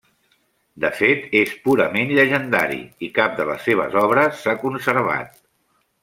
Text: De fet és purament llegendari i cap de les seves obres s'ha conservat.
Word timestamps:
De 0.83 0.89
fet 0.99 1.25
és 1.41 1.51
purament 1.67 2.13
llegendari 2.19 2.79
i 3.07 3.09
cap 3.17 3.35
de 3.41 3.45
les 3.53 3.67
seves 3.69 3.99
obres 4.05 4.39
s'ha 4.45 4.55
conservat. 4.63 5.37